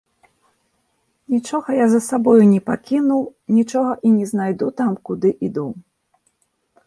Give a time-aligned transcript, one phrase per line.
[1.33, 3.21] Нічога я за сабою не пакінуў,
[3.57, 5.67] нічога і не знайду там, куды іду.